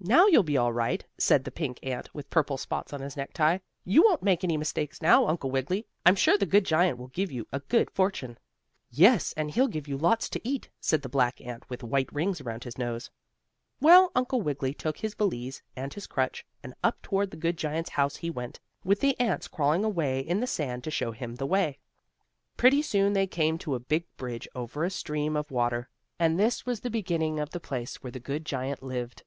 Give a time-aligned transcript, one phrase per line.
[0.00, 3.58] "Now you'll be all right," said the pink ant, with purple spots on his necktie.
[3.84, 5.86] "You won't make any mistake now, Uncle Wiggily.
[6.04, 8.36] I'm sure the good giant will give you a good fortune."
[8.90, 12.40] "Yes, and he'll give you lots to eat," said the black ant with white rings
[12.40, 13.08] around his nose.
[13.80, 17.90] Well, Uncle Wiggily took his valise and his crutch and up toward the good giant's
[17.90, 21.46] house he went, with the ants crawling along in the sand to show him the
[21.46, 21.78] way.
[22.56, 25.88] Pretty soon they came to a big bridge, over a stream of water,
[26.18, 29.22] and this was the beginning of the place where the good giant lived.